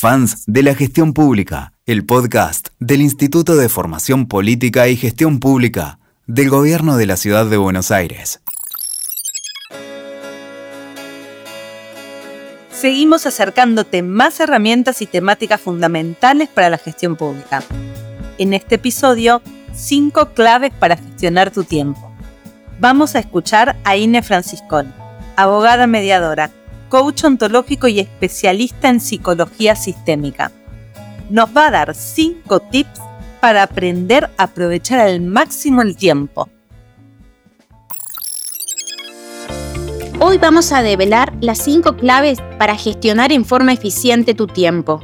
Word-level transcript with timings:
fans 0.00 0.44
de 0.46 0.62
la 0.62 0.76
gestión 0.76 1.12
pública, 1.12 1.72
el 1.84 2.06
podcast 2.06 2.68
del 2.78 3.00
Instituto 3.00 3.56
de 3.56 3.68
Formación 3.68 4.28
Política 4.28 4.86
y 4.86 4.96
Gestión 4.96 5.40
Pública 5.40 5.98
del 6.28 6.50
Gobierno 6.50 6.96
de 6.96 7.06
la 7.06 7.16
Ciudad 7.16 7.46
de 7.46 7.56
Buenos 7.56 7.90
Aires. 7.90 8.40
Seguimos 12.70 13.26
acercándote 13.26 14.04
más 14.04 14.38
herramientas 14.38 15.02
y 15.02 15.06
temáticas 15.06 15.60
fundamentales 15.60 16.48
para 16.48 16.70
la 16.70 16.78
gestión 16.78 17.16
pública. 17.16 17.64
En 18.38 18.54
este 18.54 18.76
episodio, 18.76 19.42
5 19.74 20.28
claves 20.28 20.72
para 20.78 20.96
gestionar 20.96 21.50
tu 21.50 21.64
tiempo. 21.64 22.14
Vamos 22.78 23.16
a 23.16 23.18
escuchar 23.18 23.76
a 23.82 23.96
Ine 23.96 24.22
Franciscón, 24.22 24.94
abogada 25.34 25.88
mediadora, 25.88 26.52
coach 26.88 27.24
ontológico 27.24 27.88
y 27.88 28.00
especialista 28.00 28.88
en 28.88 29.00
psicología 29.00 29.76
sistémica. 29.76 30.52
Nos 31.30 31.50
va 31.56 31.66
a 31.66 31.70
dar 31.70 31.94
5 31.94 32.60
tips 32.70 33.00
para 33.40 33.62
aprender 33.62 34.30
a 34.36 34.44
aprovechar 34.44 35.00
al 35.00 35.20
máximo 35.20 35.82
el 35.82 35.96
tiempo. 35.96 36.48
Hoy 40.20 40.38
vamos 40.38 40.72
a 40.72 40.82
develar 40.82 41.32
las 41.40 41.58
5 41.58 41.96
claves 41.96 42.38
para 42.58 42.76
gestionar 42.76 43.30
en 43.30 43.44
forma 43.44 43.72
eficiente 43.72 44.34
tu 44.34 44.46
tiempo. 44.48 45.00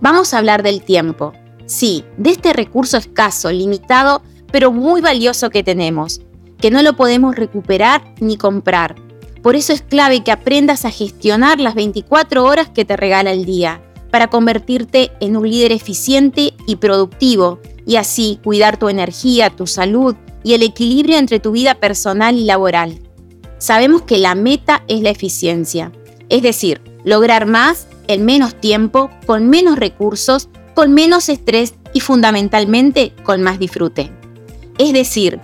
Vamos 0.00 0.34
a 0.34 0.38
hablar 0.38 0.62
del 0.62 0.82
tiempo. 0.82 1.32
Sí, 1.66 2.04
de 2.16 2.30
este 2.30 2.52
recurso 2.52 2.96
escaso, 2.96 3.50
limitado, 3.52 4.22
pero 4.50 4.72
muy 4.72 5.00
valioso 5.00 5.50
que 5.50 5.62
tenemos, 5.62 6.20
que 6.58 6.70
no 6.70 6.82
lo 6.82 6.96
podemos 6.96 7.36
recuperar 7.36 8.02
ni 8.20 8.36
comprar 8.36 9.05
por 9.46 9.54
eso 9.54 9.72
es 9.72 9.80
clave 9.80 10.24
que 10.24 10.32
aprendas 10.32 10.84
a 10.84 10.90
gestionar 10.90 11.60
las 11.60 11.76
24 11.76 12.42
horas 12.42 12.68
que 12.68 12.84
te 12.84 12.96
regala 12.96 13.30
el 13.30 13.44
día, 13.44 13.80
para 14.10 14.26
convertirte 14.26 15.12
en 15.20 15.36
un 15.36 15.48
líder 15.48 15.70
eficiente 15.70 16.52
y 16.66 16.74
productivo, 16.74 17.60
y 17.86 17.94
así 17.94 18.40
cuidar 18.42 18.76
tu 18.76 18.88
energía, 18.88 19.50
tu 19.50 19.68
salud 19.68 20.16
y 20.42 20.54
el 20.54 20.64
equilibrio 20.64 21.16
entre 21.16 21.38
tu 21.38 21.52
vida 21.52 21.76
personal 21.76 22.34
y 22.36 22.42
laboral. 22.42 22.98
Sabemos 23.58 24.02
que 24.02 24.18
la 24.18 24.34
meta 24.34 24.82
es 24.88 25.00
la 25.00 25.10
eficiencia, 25.10 25.92
es 26.28 26.42
decir, 26.42 26.80
lograr 27.04 27.46
más 27.46 27.86
en 28.08 28.24
menos 28.24 28.60
tiempo, 28.60 29.12
con 29.26 29.48
menos 29.48 29.78
recursos, 29.78 30.48
con 30.74 30.92
menos 30.92 31.28
estrés 31.28 31.74
y 31.92 32.00
fundamentalmente 32.00 33.12
con 33.22 33.42
más 33.44 33.60
disfrute. 33.60 34.10
Es 34.78 34.92
decir, 34.92 35.38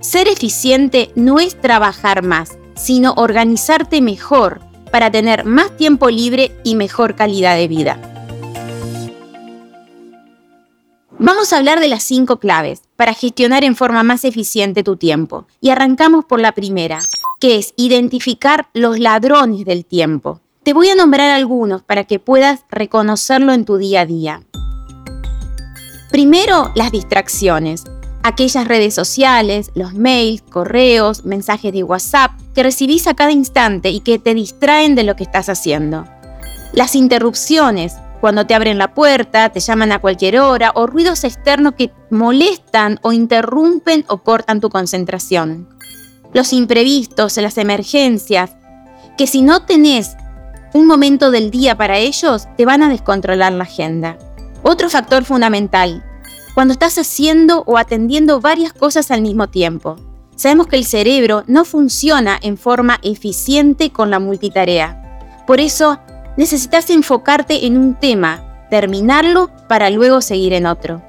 ser 0.00 0.26
eficiente 0.26 1.10
no 1.16 1.38
es 1.38 1.60
trabajar 1.60 2.22
más, 2.22 2.56
sino 2.74 3.14
organizarte 3.16 4.00
mejor 4.00 4.60
para 4.90 5.10
tener 5.10 5.44
más 5.44 5.76
tiempo 5.76 6.10
libre 6.10 6.52
y 6.64 6.74
mejor 6.74 7.16
calidad 7.16 7.56
de 7.56 7.68
vida. 7.68 8.12
Vamos 11.24 11.52
a 11.52 11.58
hablar 11.58 11.78
de 11.78 11.86
las 11.88 12.02
cinco 12.02 12.38
claves 12.38 12.82
para 12.96 13.14
gestionar 13.14 13.62
en 13.62 13.76
forma 13.76 14.02
más 14.02 14.24
eficiente 14.24 14.82
tu 14.82 14.96
tiempo. 14.96 15.46
Y 15.60 15.70
arrancamos 15.70 16.24
por 16.24 16.40
la 16.40 16.52
primera, 16.52 17.00
que 17.40 17.58
es 17.58 17.74
identificar 17.76 18.68
los 18.74 18.98
ladrones 18.98 19.64
del 19.64 19.84
tiempo. 19.84 20.40
Te 20.64 20.72
voy 20.72 20.88
a 20.90 20.94
nombrar 20.94 21.30
algunos 21.30 21.82
para 21.82 22.04
que 22.04 22.18
puedas 22.18 22.64
reconocerlo 22.70 23.52
en 23.52 23.64
tu 23.64 23.76
día 23.76 24.00
a 24.00 24.06
día. 24.06 24.42
Primero, 26.10 26.72
las 26.74 26.92
distracciones 26.92 27.84
aquellas 28.22 28.68
redes 28.68 28.94
sociales, 28.94 29.70
los 29.74 29.94
mails, 29.94 30.42
correos, 30.42 31.24
mensajes 31.24 31.72
de 31.72 31.82
WhatsApp 31.82 32.32
que 32.54 32.62
recibís 32.62 33.06
a 33.06 33.14
cada 33.14 33.32
instante 33.32 33.90
y 33.90 34.00
que 34.00 34.18
te 34.18 34.34
distraen 34.34 34.94
de 34.94 35.04
lo 35.04 35.16
que 35.16 35.24
estás 35.24 35.48
haciendo. 35.48 36.04
Las 36.72 36.94
interrupciones, 36.94 37.94
cuando 38.20 38.46
te 38.46 38.54
abren 38.54 38.78
la 38.78 38.94
puerta, 38.94 39.48
te 39.50 39.60
llaman 39.60 39.92
a 39.92 39.98
cualquier 39.98 40.38
hora, 40.38 40.72
o 40.74 40.86
ruidos 40.86 41.24
externos 41.24 41.74
que 41.76 41.90
molestan 42.10 42.98
o 43.02 43.12
interrumpen 43.12 44.04
o 44.08 44.18
cortan 44.18 44.60
tu 44.60 44.70
concentración. 44.70 45.68
Los 46.32 46.52
imprevistos, 46.52 47.36
las 47.36 47.58
emergencias, 47.58 48.52
que 49.18 49.26
si 49.26 49.42
no 49.42 49.64
tenés 49.66 50.16
un 50.72 50.86
momento 50.86 51.30
del 51.30 51.50
día 51.50 51.76
para 51.76 51.98
ellos, 51.98 52.48
te 52.56 52.64
van 52.64 52.82
a 52.82 52.88
descontrolar 52.88 53.52
la 53.52 53.64
agenda. 53.64 54.16
Otro 54.62 54.88
factor 54.88 55.24
fundamental, 55.24 56.02
cuando 56.54 56.72
estás 56.72 56.98
haciendo 56.98 57.62
o 57.66 57.78
atendiendo 57.78 58.40
varias 58.40 58.72
cosas 58.72 59.10
al 59.10 59.22
mismo 59.22 59.48
tiempo. 59.48 59.96
Sabemos 60.36 60.66
que 60.66 60.76
el 60.76 60.84
cerebro 60.84 61.44
no 61.46 61.64
funciona 61.64 62.38
en 62.42 62.56
forma 62.56 62.98
eficiente 63.02 63.90
con 63.90 64.10
la 64.10 64.18
multitarea. 64.18 64.98
Por 65.46 65.60
eso, 65.60 65.98
necesitas 66.36 66.90
enfocarte 66.90 67.66
en 67.66 67.76
un 67.78 67.94
tema, 67.94 68.66
terminarlo 68.70 69.50
para 69.68 69.90
luego 69.90 70.20
seguir 70.20 70.52
en 70.52 70.66
otro. 70.66 71.02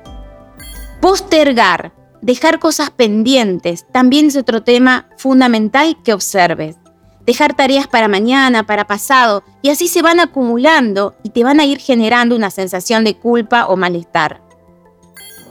Postergar, 1.02 1.94
dejar 2.22 2.60
cosas 2.60 2.90
pendientes, 2.90 3.86
también 3.92 4.28
es 4.28 4.38
otro 4.38 4.64
tema 4.64 5.08
fundamental 5.18 5.98
que 6.04 6.14
observes. 6.14 6.78
Dejar 7.25 7.54
tareas 7.56 7.88
para 7.88 8.10
mañana, 8.10 8.66
para 8.66 8.86
pasado, 8.86 9.44
y 9.62 9.70
así 9.70 9.88
se 9.88 10.02
van 10.02 10.20
acumulando 10.20 11.16
y 11.24 11.30
te 11.30 11.44
van 11.44 11.62
a 11.62 11.66
ir 11.66 11.80
generando 11.80 12.36
una 12.36 12.52
sensación 12.52 13.06
de 13.06 13.16
culpa 13.16 13.68
o 13.68 13.78
malestar. 13.78 14.42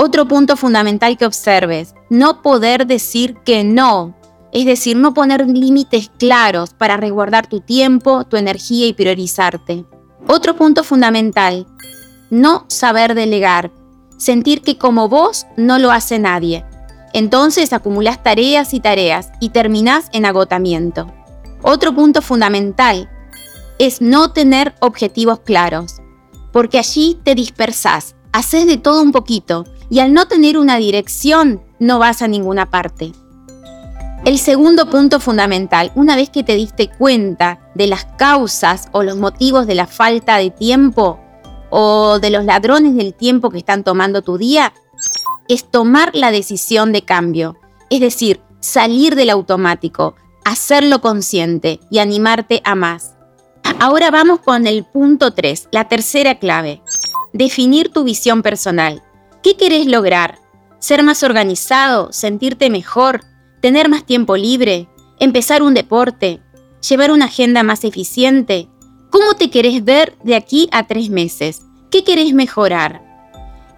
Otro 0.05 0.27
punto 0.27 0.57
fundamental 0.57 1.17
que 1.17 1.27
observes, 1.27 1.95
no 2.11 2.43
poder 2.43 2.89
decir 2.89 3.37
que 3.45 3.63
no, 3.63 4.17
es 4.51 4.67
decir, 4.67 4.97
no 4.97 5.15
poner 5.15 5.47
límites 5.47 6.11
claros 6.19 6.75
para 6.75 6.97
resguardar 6.97 7.47
tu 7.47 7.61
tiempo, 7.61 8.25
tu 8.25 8.37
energía 8.37 8.89
y 8.89 8.95
priorizarte. 8.95 9.85
Otro 10.27 10.57
punto 10.57 10.83
fundamental, 10.83 11.69
no 12.31 12.65
saber 12.67 13.15
delegar, 13.15 13.71
sentir 14.17 14.63
que 14.63 14.77
como 14.77 15.09
vos 15.09 15.47
no 15.57 15.79
lo 15.79 15.93
hace 15.93 16.19
nadie. 16.19 16.65
Entonces 17.13 17.73
acumulas 17.73 18.25
tareas 18.25 18.75
y 18.75 18.81
tareas 18.81 19.31
y 19.39 19.51
terminás 19.51 20.07
en 20.13 20.27
agotamiento. 20.27 21.13
Otro 21.63 21.95
punto 21.95 22.23
fundamental 22.23 23.09
es 23.79 24.01
no 24.01 24.33
tener 24.33 24.75
objetivos 24.81 25.39
claros, 25.39 26.03
porque 26.51 26.81
allí 26.81 27.21
te 27.23 27.37
dispersás, 27.37 28.17
haces 28.33 28.67
de 28.67 28.79
todo 28.79 29.01
un 29.01 29.13
poquito 29.13 29.65
y 29.93 30.01
al 30.01 30.15
no 30.15 30.27
tener 30.27 30.57
una 30.57 30.79
dirección 30.79 31.61
no 31.79 31.99
vas 31.99 32.23
a 32.23 32.27
ninguna 32.27 32.71
parte. 32.71 33.13
El 34.25 34.39
segundo 34.39 34.89
punto 34.89 35.21
fundamental, 35.21 35.93
una 35.95 36.17
vez 36.17 36.31
que 36.31 36.43
te 36.43 36.55
diste 36.55 36.89
cuenta 36.89 37.61
de 37.75 37.89
las 37.89 38.07
causas 38.17 38.89
o 38.93 39.03
los 39.03 39.19
motivos 39.19 39.67
de 39.67 39.75
la 39.75 39.87
falta 39.87 40.39
de 40.39 40.49
tiempo 40.49 41.21
o 41.69 42.19
de 42.21 42.31
los 42.31 42.47
ladrones 42.47 42.97
del 42.97 43.13
tiempo 43.13 43.51
que 43.51 43.59
están 43.59 43.85
tomando 43.85 44.23
tu 44.23 44.39
día, 44.39 44.73
es 45.47 45.71
tomar 45.71 46.15
la 46.15 46.31
decisión 46.31 46.93
de 46.93 47.03
cambio, 47.03 47.59
es 47.91 48.01
decir, 48.01 48.41
salir 48.61 49.15
del 49.15 49.29
automático, 49.29 50.15
hacerlo 50.47 51.03
consciente 51.03 51.81
y 51.91 51.99
animarte 51.99 52.63
a 52.65 52.75
más. 52.75 53.13
Ahora 53.79 54.11
vamos 54.11 54.41
con 54.41 54.67
el 54.67 54.85
punto 54.85 55.35
3, 55.35 55.69
la 55.71 55.87
tercera 55.89 56.39
clave, 56.39 56.81
definir 57.35 57.91
tu 57.91 58.05
visión 58.05 58.41
personal. 58.43 59.03
¿Qué 59.43 59.57
querés 59.57 59.87
lograr? 59.87 60.39
¿Ser 60.79 61.03
más 61.03 61.25
organizado? 61.25 62.13
¿Sentirte 62.13 62.71
mejor? 62.71 63.23
¿Tener 63.61 63.89
más 63.89 64.07
tiempo 64.07 64.37
libre? 64.37 64.89
¿Empezar 65.19 65.65
un 65.65 65.75
deporte? 65.75 66.41
¿Llevar 66.89 67.11
una 67.11 67.25
agenda 67.25 67.65
más 67.65 67.83
eficiente? 67.83 68.69
¿Cómo 69.11 69.35
te 69.35 69.51
querés 69.51 69.85
ver 69.85 70.17
de 70.23 70.37
aquí 70.37 70.69
a 70.71 70.87
tres 70.87 71.11
meses? 71.11 71.63
¿Qué 71.91 72.05
querés 72.05 72.33
mejorar? 72.35 73.03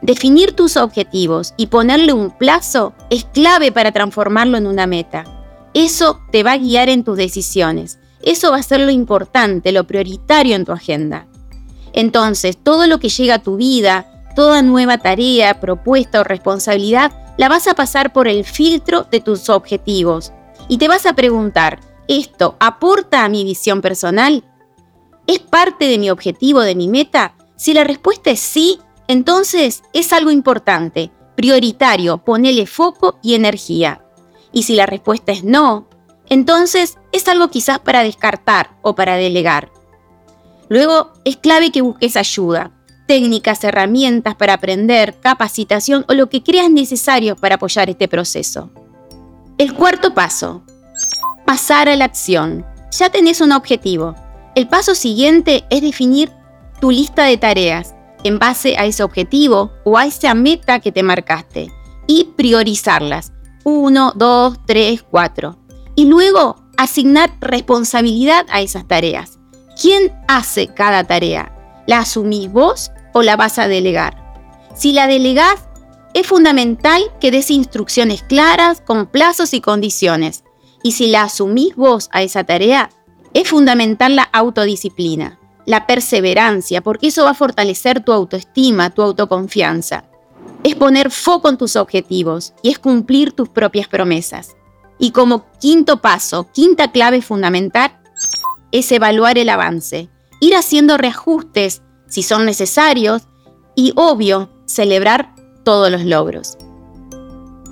Definir 0.03 0.53
tus 0.53 0.77
objetivos 0.77 1.55
y 1.57 1.69
ponerle 1.69 2.13
un 2.13 2.31
plazo 2.31 2.93
es 3.09 3.25
clave 3.25 3.73
para 3.73 3.91
transformarlo 3.91 4.59
en 4.59 4.67
una 4.67 4.87
meta. 4.87 5.25
Eso 5.73 6.21
te 6.31 6.43
va 6.43 6.53
a 6.53 6.59
guiar 6.59 6.91
en 6.91 7.05
tus 7.05 7.17
decisiones. 7.17 7.99
Eso 8.21 8.51
va 8.51 8.59
a 8.59 8.63
ser 8.63 8.81
lo 8.81 8.91
importante, 8.91 9.73
lo 9.73 9.87
prioritario 9.87 10.57
en 10.57 10.67
tu 10.67 10.73
agenda. 10.73 11.27
Entonces, 11.95 12.59
todo 12.63 12.87
lo 12.87 12.99
que 12.99 13.09
llega 13.09 13.37
a 13.37 13.43
tu 13.43 13.57
vida, 13.57 14.14
Toda 14.35 14.63
nueva 14.63 14.99
tarea, 14.99 15.61
propuesta 15.61 16.21
o 16.21 16.25
responsabilidad 16.25 17.13
la 17.37 17.49
vas 17.49 17.69
a 17.69 17.75
pasar 17.75 18.13
por 18.13 18.27
el 18.27 18.45
filtro 18.45 19.05
de 19.05 19.21
tus 19.21 19.49
objetivos 19.49 20.33
y 20.69 20.79
te 20.79 20.89
vas 20.89 21.07
a 21.07 21.15
preguntar, 21.15 21.81
¿esto 22.09 22.57
aporta 22.59 23.25
a 23.25 23.29
mi 23.29 23.45
visión 23.45 23.81
personal? 23.81 24.45
¿Es 25.27 25.39
parte 25.39 25.87
de 25.87 25.99
mi 25.99 26.11
objetivo, 26.11 26.61
de 26.63 26.75
mi 26.75 26.89
meta? 26.89 27.37
Si 27.57 27.75
la 27.75 27.85
respuesta 27.85 28.31
es 28.31 28.41
sí, 28.41 28.81
entonces 29.07 29.83
es 29.93 30.13
algo 30.13 30.31
importante, 30.31 31.13
prioritario, 31.37 32.19
ponele 32.19 32.67
foco 32.67 33.19
y 33.23 33.35
energía. 33.35 34.05
Y 34.53 34.65
si 34.65 34.75
la 34.75 34.87
respuesta 34.87 35.33
es 35.33 35.45
no, 35.45 35.89
entonces 36.29 36.99
es 37.13 37.29
algo 37.29 37.49
quizás 37.49 37.79
para 37.79 38.03
descartar 38.03 38.77
o 38.83 38.95
para 38.95 39.15
delegar. 39.15 39.71
Luego 40.69 41.13
es 41.25 41.37
clave 41.37 41.71
que 41.71 41.83
busques 41.83 42.17
ayuda 42.17 42.73
técnicas, 43.07 43.63
herramientas 43.65 44.35
para 44.35 44.55
aprender, 44.55 45.19
capacitación 45.21 46.05
o 46.09 46.15
lo 46.15 46.29
que 46.29 46.43
creas 46.43 46.71
necesario 46.71 47.37
para 47.37 47.57
apoyar 47.57 47.91
este 47.91 48.09
proceso. 48.09 48.71
El 49.59 49.75
cuarto 49.75 50.15
paso, 50.15 50.65
pasar 51.47 51.89
a 51.89 51.97
la 51.97 52.07
acción. 52.07 52.67
Ya 52.91 53.11
tenés 53.11 53.41
un 53.41 53.53
objetivo. 53.53 54.15
El 54.55 54.69
paso 54.69 54.95
siguiente 54.95 55.65
es 55.71 55.83
definir 55.83 56.31
tu 56.81 56.91
lista 56.91 57.25
de 57.25 57.37
tareas. 57.37 57.95
en 58.25 58.39
base 58.39 58.75
a 58.79 58.87
ese 58.87 59.03
objetivo 59.03 59.71
o 59.85 59.99
a 59.99 60.07
esa 60.07 60.33
meta 60.33 60.81
que 60.81 60.91
te 60.91 61.03
marcaste 61.03 61.71
y 62.07 62.33
priorizarlas. 62.37 63.33
1, 63.65 64.13
2, 64.17 64.59
3, 64.67 65.03
4. 65.03 65.59
Y 65.95 66.07
luego 66.07 66.57
asignar 66.79 67.37
responsabilidad 67.41 68.47
a 68.49 68.63
esas 68.63 68.89
tareas. 68.89 69.39
¿Quién 69.81 70.13
hace 70.27 70.69
cada 70.69 71.05
tarea? 71.05 71.54
¿La 71.87 71.99
asumís 72.01 72.51
vos 72.51 72.91
o 73.13 73.23
la 73.23 73.37
vas 73.37 73.59
a 73.59 73.69
delegar? 73.69 74.23
Si 74.75 74.93
la 74.93 75.07
delegás, 75.07 75.65
es 76.15 76.27
fundamental 76.27 77.03
que 77.21 77.31
des 77.31 77.51
instrucciones 77.51 78.23
claras 78.23 78.81
con 78.81 79.07
plazos 79.07 79.53
y 79.53 79.61
condiciones. 79.61 80.45
Y 80.83 80.93
si 80.93 81.09
la 81.09 81.25
asumís 81.25 81.75
vos 81.77 82.09
a 82.13 82.23
esa 82.23 82.45
tarea, 82.45 82.91
es 83.35 83.49
fundamental 83.49 84.15
la 84.15 84.23
autodisciplina, 84.23 85.41
la 85.67 85.87
perseverancia, 85.87 86.83
porque 86.83 87.09
eso 87.09 87.25
va 87.25 87.31
a 87.31 87.35
fortalecer 87.35 88.05
tu 88.05 88.13
autoestima, 88.13 88.91
tu 88.91 89.03
autoconfianza. 89.03 90.05
Es 90.63 90.77
poner 90.77 91.11
foco 91.11 91.49
en 91.49 91.59
tus 91.59 91.77
objetivos 91.77 92.55
y 92.63 92.71
es 92.71 92.79
cumplir 92.79 93.33
tus 93.33 93.49
propias 93.49 93.89
promesas. 93.89 94.57
Y 94.99 95.11
como 95.11 95.47
quinto 95.59 96.01
paso, 96.01 96.49
quinta 96.53 96.93
clave 96.93 97.23
fundamental, 97.23 97.99
es 98.71 98.91
evaluar 98.93 99.37
el 99.37 99.49
avance, 99.49 100.09
ir 100.45 100.55
haciendo 100.57 100.99
reajustes 100.99 101.83
si 102.07 102.23
son 102.23 102.45
necesarios 102.45 103.23
y, 103.75 103.93
obvio, 103.97 104.51
celebrar 104.67 105.35
todos 105.65 105.91
los 105.91 106.05
logros. 106.05 106.59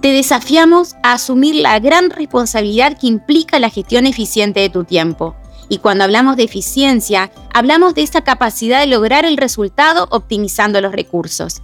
Te 0.01 0.09
desafiamos 0.09 0.95
a 1.03 1.13
asumir 1.13 1.57
la 1.57 1.79
gran 1.79 2.11
responsabilidad 2.11 2.99
que 2.99 3.07
implica 3.07 3.59
la 3.59 3.71
gestión 3.71 4.07
eficiente 4.07 4.61
de 4.61 4.71
tu 4.71 4.85
tiempo. 4.85 5.37
Y 5.69 5.79
cuando 5.79 6.05
hablamos 6.05 6.37
de 6.37 6.45
eficiencia, 6.45 7.31
hablamos 7.55 7.95
de 7.95 8.03
esa 8.03 8.23
capacidad 8.23 8.81
de 8.81 8.87
lograr 8.87 9.25
el 9.25 9.37
resultado 9.37 10.09
optimizando 10.11 10.81
los 10.81 10.93
recursos. 10.93 11.63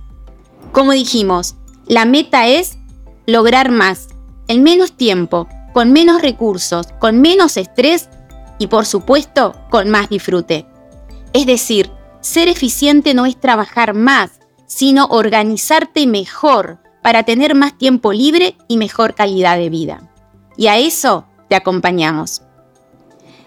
Como 0.73 0.93
dijimos, 0.93 1.57
la 1.87 2.05
meta 2.05 2.47
es 2.47 2.79
lograr 3.27 3.71
más, 3.71 4.09
en 4.47 4.63
menos 4.63 4.93
tiempo, 4.93 5.49
con 5.73 5.93
menos 5.93 6.23
recursos, 6.23 6.87
con 7.01 7.21
menos 7.21 7.57
estrés 7.57 8.09
y 8.59 8.67
por 8.67 8.87
supuesto 8.87 9.55
con 9.71 9.91
más 9.91 10.09
disfrute. 10.11 10.67
Es 11.33 11.47
decir, 11.47 11.91
ser 12.21 12.49
eficiente 12.49 13.15
no 13.15 13.27
es 13.27 13.39
trabajar 13.39 13.95
más, 13.95 14.41
sino 14.67 15.07
organizarte 15.07 16.07
mejor 16.07 16.79
para 17.03 17.23
tener 17.23 17.55
más 17.55 17.77
tiempo 17.77 18.13
libre 18.13 18.57
y 18.69 18.77
mejor 18.77 19.15
calidad 19.15 19.57
de 19.57 19.71
vida. 19.71 20.11
Y 20.57 20.67
a 20.67 20.79
eso 20.79 21.27
te 21.49 21.57
acompañamos. 21.57 22.43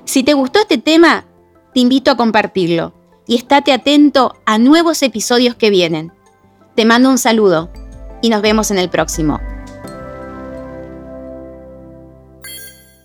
Si 0.06 0.24
te 0.24 0.34
gustó 0.34 0.60
este 0.60 0.78
tema, 0.78 1.26
te 1.74 1.80
invito 1.80 2.12
a 2.12 2.18
compartirlo 2.18 2.94
y 3.28 3.36
estate 3.36 3.72
atento 3.72 4.34
a 4.46 4.58
nuevos 4.58 5.02
episodios 5.04 5.56
que 5.56 5.70
vienen. 5.70 6.12
Te 6.76 6.86
mando 6.86 7.10
un 7.10 7.18
saludo 7.18 7.72
y 8.22 8.30
nos 8.30 8.42
vemos 8.42 8.72
en 8.72 8.78
el 8.78 8.90
próximo. 8.90 9.40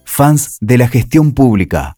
Fans 0.05 0.57
de 0.59 0.77
la 0.79 0.87
gestión 0.87 1.33
pública 1.33 1.95